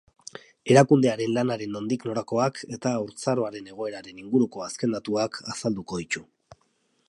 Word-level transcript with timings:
Erakundearen 0.75 1.33
lanaren 1.35 1.75
nondik 1.77 2.07
norakoak 2.11 2.57
eta 2.77 2.95
haurtzaroaren 3.01 3.69
egoeraren 3.75 4.25
inguruko 4.25 4.67
azken 4.69 4.99
datuak 4.99 5.41
azalduko 5.57 6.05
ditu. 6.05 6.29